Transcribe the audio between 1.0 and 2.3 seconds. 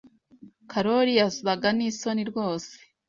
yasaga nisoni